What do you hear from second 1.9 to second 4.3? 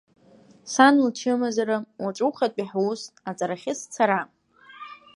уаҵәухатәи ҳус, аҵарахьы сцара.